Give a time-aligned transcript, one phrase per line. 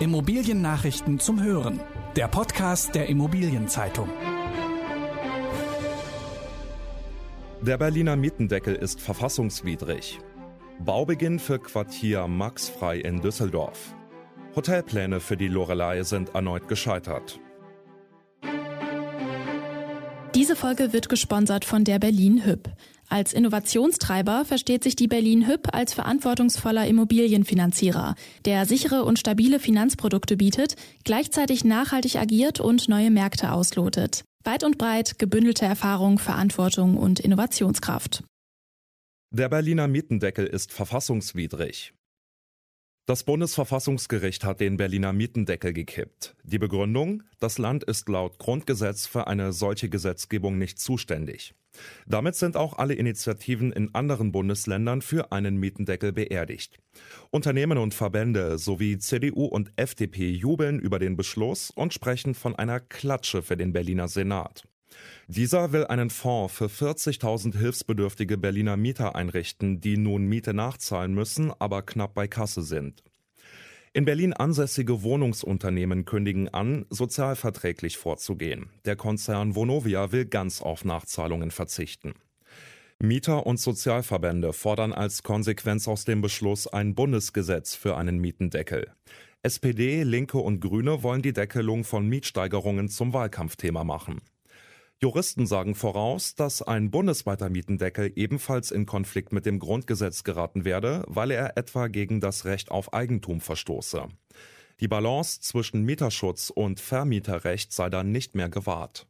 [0.00, 1.78] Immobiliennachrichten zum Hören.
[2.16, 4.08] Der Podcast der Immobilienzeitung.
[7.60, 10.18] Der Berliner Mietendeckel ist verfassungswidrig.
[10.78, 13.94] Baubeginn für Quartier Maxfrei in Düsseldorf.
[14.56, 17.38] Hotelpläne für die Lorelei sind erneut gescheitert.
[20.34, 22.70] Diese Folge wird gesponsert von der Berlin Hüb.
[23.12, 30.36] Als Innovationstreiber versteht sich die Berlin Hüb als verantwortungsvoller Immobilienfinanzierer, der sichere und stabile Finanzprodukte
[30.36, 34.22] bietet, gleichzeitig nachhaltig agiert und neue Märkte auslotet.
[34.44, 38.22] Weit und breit gebündelte Erfahrung, Verantwortung und Innovationskraft.
[39.32, 41.92] Der Berliner Mietendeckel ist verfassungswidrig.
[43.10, 46.36] Das Bundesverfassungsgericht hat den Berliner Mietendeckel gekippt.
[46.44, 51.56] Die Begründung, das Land ist laut Grundgesetz für eine solche Gesetzgebung nicht zuständig.
[52.06, 56.78] Damit sind auch alle Initiativen in anderen Bundesländern für einen Mietendeckel beerdigt.
[57.30, 62.78] Unternehmen und Verbände sowie CDU und FDP jubeln über den Beschluss und sprechen von einer
[62.78, 64.68] Klatsche für den Berliner Senat.
[65.28, 71.52] Dieser will einen Fonds für 40.000 hilfsbedürftige Berliner Mieter einrichten, die nun Miete nachzahlen müssen,
[71.58, 73.02] aber knapp bei Kasse sind.
[73.92, 78.70] In Berlin ansässige Wohnungsunternehmen kündigen an, sozialverträglich vorzugehen.
[78.84, 82.14] Der Konzern Vonovia will ganz auf Nachzahlungen verzichten.
[83.02, 88.92] Mieter und Sozialverbände fordern als Konsequenz aus dem Beschluss ein Bundesgesetz für einen Mietendeckel.
[89.42, 94.20] SPD, Linke und Grüne wollen die Deckelung von Mietsteigerungen zum Wahlkampfthema machen.
[95.02, 101.04] Juristen sagen voraus, dass ein bundesweiter Mietendeckel ebenfalls in Konflikt mit dem Grundgesetz geraten werde,
[101.06, 104.08] weil er etwa gegen das Recht auf Eigentum verstoße.
[104.80, 109.06] Die Balance zwischen Mieterschutz und Vermieterrecht sei dann nicht mehr gewahrt.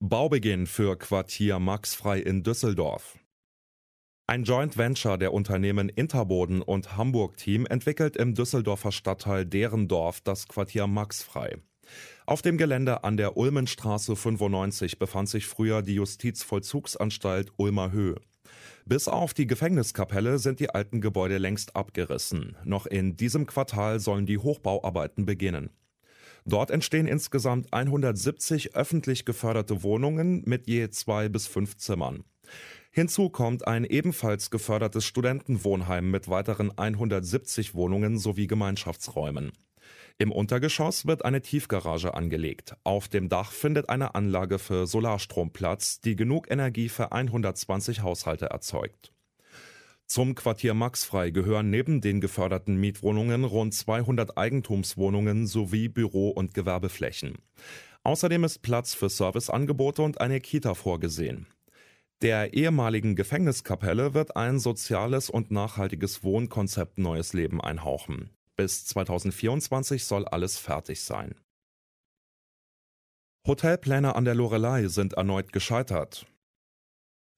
[0.00, 3.16] Baubeginn für Quartier Maxfrei in Düsseldorf.
[4.26, 10.48] Ein Joint Venture der Unternehmen Interboden und Hamburg Team entwickelt im Düsseldorfer Stadtteil Derendorf das
[10.48, 11.58] Quartier Maxfrei.
[12.26, 18.16] Auf dem Gelände an der Ulmenstraße 95 befand sich früher die Justizvollzugsanstalt Ulmer Höhe.
[18.84, 22.56] Bis auf die Gefängniskapelle sind die alten Gebäude längst abgerissen.
[22.64, 25.70] Noch in diesem Quartal sollen die Hochbauarbeiten beginnen.
[26.46, 32.24] Dort entstehen insgesamt 170 öffentlich geförderte Wohnungen mit je zwei bis fünf Zimmern.
[32.90, 39.52] Hinzu kommt ein ebenfalls gefördertes Studentenwohnheim mit weiteren 170 Wohnungen sowie Gemeinschaftsräumen.
[40.18, 42.76] Im Untergeschoss wird eine Tiefgarage angelegt.
[42.84, 48.46] Auf dem Dach findet eine Anlage für Solarstrom Platz, die genug Energie für 120 Haushalte
[48.46, 49.12] erzeugt.
[50.06, 57.36] Zum Quartier Maxfrei gehören neben den geförderten Mietwohnungen rund 200 Eigentumswohnungen sowie Büro- und Gewerbeflächen.
[58.04, 61.46] Außerdem ist Platz für Serviceangebote und eine Kita vorgesehen.
[62.22, 68.30] Der ehemaligen Gefängniskapelle wird ein soziales und nachhaltiges Wohnkonzept Neues Leben einhauchen.
[68.58, 71.36] Bis 2024 soll alles fertig sein.
[73.46, 76.26] Hotelpläne an der Lorelei sind erneut gescheitert.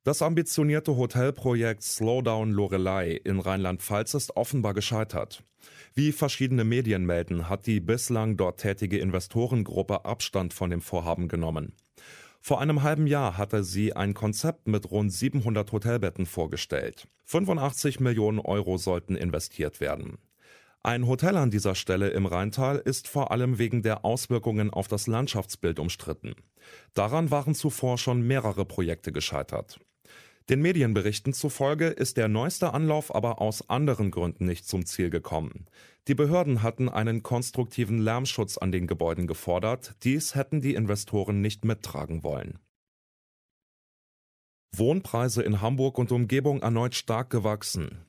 [0.03, 5.45] Das ambitionierte Hotelprojekt Slowdown Lorelei in Rheinland-Pfalz ist offenbar gescheitert.
[5.93, 11.75] Wie verschiedene Medien melden, hat die bislang dort tätige Investorengruppe Abstand von dem Vorhaben genommen.
[12.41, 17.09] Vor einem halben Jahr hatte sie ein Konzept mit rund 700 Hotelbetten vorgestellt.
[17.27, 20.17] 85 Millionen Euro sollten investiert werden.
[20.83, 25.07] Ein Hotel an dieser Stelle im Rheintal ist vor allem wegen der Auswirkungen auf das
[25.07, 26.35] Landschaftsbild umstritten.
[26.95, 29.79] Daran waren zuvor schon mehrere Projekte gescheitert.
[30.49, 35.67] Den Medienberichten zufolge ist der neueste Anlauf aber aus anderen Gründen nicht zum Ziel gekommen.
[36.09, 41.65] Die Behörden hatten einen konstruktiven Lärmschutz an den Gebäuden gefordert, dies hätten die Investoren nicht
[41.65, 42.59] mittragen wollen.
[44.75, 48.07] Wohnpreise in Hamburg und Umgebung erneut stark gewachsen.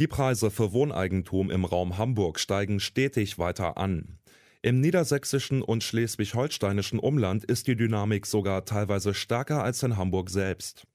[0.00, 4.18] Die Preise für Wohneigentum im Raum Hamburg steigen stetig weiter an.
[4.62, 10.86] Im niedersächsischen und schleswig-holsteinischen Umland ist die Dynamik sogar teilweise stärker als in Hamburg selbst.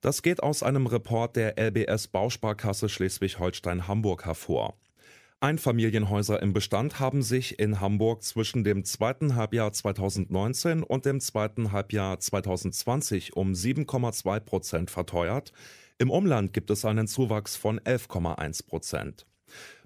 [0.00, 4.78] Das geht aus einem Report der LBS Bausparkasse Schleswig-Holstein-Hamburg hervor.
[5.42, 11.72] Einfamilienhäuser im Bestand haben sich in Hamburg zwischen dem zweiten Halbjahr 2019 und dem zweiten
[11.72, 15.52] Halbjahr 2020 um 7,2 Prozent verteuert,
[15.98, 19.26] im Umland gibt es einen Zuwachs von 11,1 Prozent.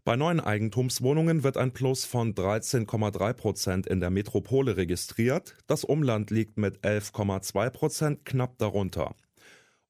[0.05, 5.57] Bei neuen Eigentumswohnungen wird ein Plus von 13,3 Prozent in der Metropole registriert.
[5.67, 9.15] Das Umland liegt mit 11,2 Prozent knapp darunter.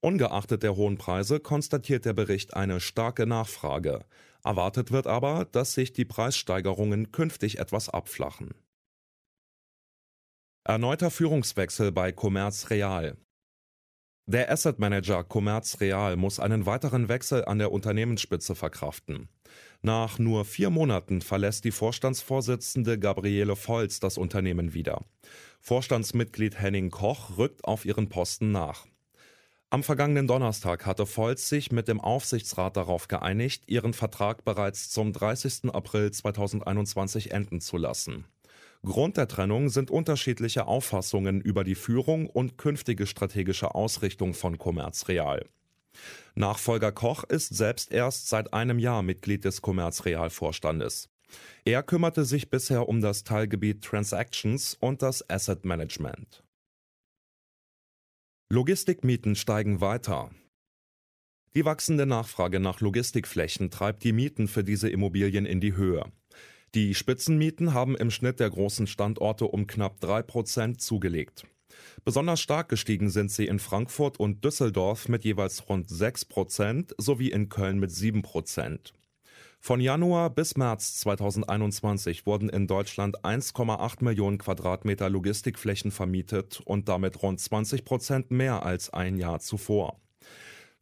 [0.00, 4.04] Ungeachtet der hohen Preise konstatiert der Bericht eine starke Nachfrage.
[4.46, 8.54] Erwartet wird aber, dass sich die Preissteigerungen künftig etwas abflachen.
[10.62, 13.16] Erneuter Führungswechsel bei Commerz Real.
[14.26, 19.28] Der Asset Manager Commerz Real muss einen weiteren Wechsel an der Unternehmensspitze verkraften.
[19.82, 25.04] Nach nur vier Monaten verlässt die Vorstandsvorsitzende Gabriele Volz das Unternehmen wieder.
[25.60, 28.87] Vorstandsmitglied Henning Koch rückt auf ihren Posten nach.
[29.76, 35.12] Am vergangenen Donnerstag hatte Volz sich mit dem Aufsichtsrat darauf geeinigt, ihren Vertrag bereits zum
[35.12, 35.67] 30.
[35.70, 38.25] April 2021 enden zu lassen.
[38.82, 45.08] Grund der Trennung sind unterschiedliche Auffassungen über die Führung und künftige strategische Ausrichtung von Commerz
[45.08, 45.44] Real.
[46.34, 51.11] Nachfolger Koch ist selbst erst seit einem Jahr Mitglied des Commerz Real Vorstandes.
[51.67, 56.45] Er kümmerte sich bisher um das Teilgebiet Transactions und das Asset Management.
[58.48, 60.31] Logistikmieten steigen weiter.
[61.56, 66.04] Die wachsende Nachfrage nach Logistikflächen treibt die Mieten für diese Immobilien in die Höhe.
[66.72, 71.48] Die Spitzenmieten haben im Schnitt der großen Standorte um knapp 3% zugelegt.
[72.04, 77.48] Besonders stark gestiegen sind sie in Frankfurt und Düsseldorf mit jeweils rund 6% sowie in
[77.48, 78.93] Köln mit 7%.
[79.58, 87.23] Von Januar bis März 2021 wurden in Deutschland 1,8 Millionen Quadratmeter Logistikflächen vermietet und damit
[87.23, 90.00] rund 20 Prozent mehr als ein Jahr zuvor.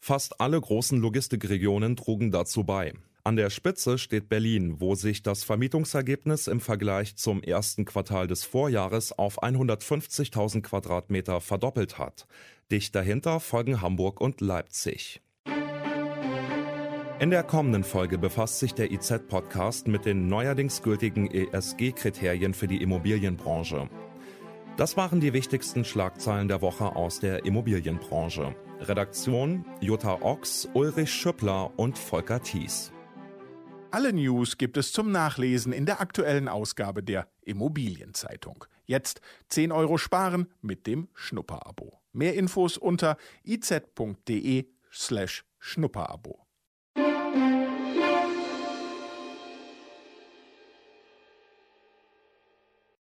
[0.00, 2.92] Fast alle großen Logistikregionen trugen dazu bei.
[3.26, 8.44] An der Spitze steht Berlin, wo sich das Vermietungsergebnis im Vergleich zum ersten Quartal des
[8.44, 12.26] Vorjahres auf 150.000 Quadratmeter verdoppelt hat.
[12.70, 15.22] Dicht dahinter folgen Hamburg und Leipzig.
[17.24, 22.82] In der kommenden Folge befasst sich der IZ-Podcast mit den neuerdings gültigen ESG-Kriterien für die
[22.82, 23.88] Immobilienbranche.
[24.76, 28.54] Das waren die wichtigsten Schlagzeilen der Woche aus der Immobilienbranche.
[28.80, 32.92] Redaktion Jutta Ochs, Ulrich Schüppler und Volker Thies.
[33.90, 38.66] Alle News gibt es zum Nachlesen in der aktuellen Ausgabe der Immobilienzeitung.
[38.84, 42.02] Jetzt 10 Euro sparen mit dem Schnupperabo.
[42.12, 46.43] Mehr Infos unter iz.de slash Schnupperabo.